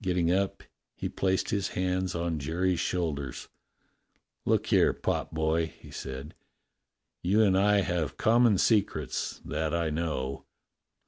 Getting 0.00 0.30
up, 0.30 0.62
he 0.94 1.08
placed 1.08 1.50
his 1.50 1.70
hands 1.70 2.14
on 2.14 2.38
Jerry's 2.38 2.78
shoulders. 2.78 3.48
"Look 4.44 4.66
here, 4.68 4.92
potboy," 4.94 5.72
he 5.72 5.90
said, 5.90 6.36
"you 7.24 7.42
and 7.42 7.58
I 7.58 7.80
have 7.80 8.16
com 8.16 8.44
mon 8.44 8.56
secrets 8.56 9.40
that 9.44 9.74
I 9.74 9.90
know. 9.90 10.44